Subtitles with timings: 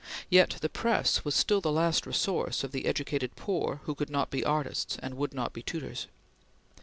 [0.31, 4.31] Yet the press was still the last resource of the educated poor who could not
[4.31, 6.07] be artists and would not be tutors.